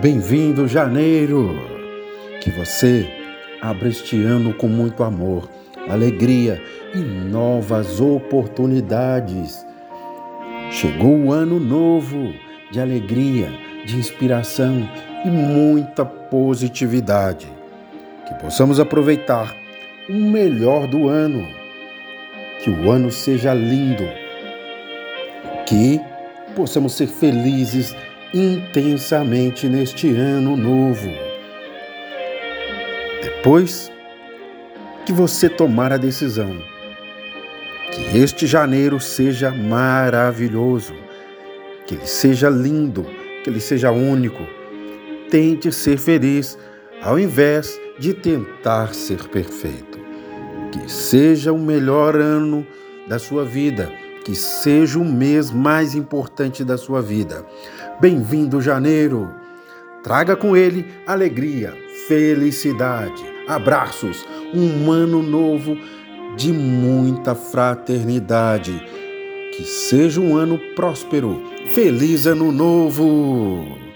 [0.00, 1.60] Bem-vindo, janeiro!
[2.40, 3.06] Que você
[3.60, 5.46] abra este ano com muito amor,
[5.90, 6.58] alegria
[6.94, 9.62] e novas oportunidades.
[10.70, 12.32] Chegou o ano novo
[12.72, 13.52] de alegria,
[13.84, 14.88] de inspiração
[15.22, 17.46] e muita positividade.
[18.26, 19.54] Que possamos aproveitar
[20.08, 21.46] o melhor do ano.
[22.64, 24.08] Que o ano seja lindo.
[25.66, 26.00] Que
[26.56, 27.94] possamos ser felizes
[28.32, 31.10] intensamente neste ano novo.
[33.22, 33.90] Depois
[35.04, 36.56] que você tomar a decisão,
[37.90, 40.94] que este janeiro seja maravilhoso,
[41.86, 43.04] que ele seja lindo,
[43.42, 44.46] que ele seja único.
[45.28, 46.56] Tente ser feliz
[47.02, 49.98] ao invés de tentar ser perfeito.
[50.70, 52.64] Que seja o melhor ano
[53.08, 53.90] da sua vida
[54.24, 57.44] que seja o mês mais importante da sua vida.
[58.00, 59.30] Bem-vindo, janeiro!
[60.02, 61.76] Traga com ele alegria,
[62.08, 65.76] felicidade, abraços, um ano novo
[66.36, 68.80] de muita fraternidade.
[69.54, 71.42] Que seja um ano próspero.
[71.74, 73.89] Feliz ano novo!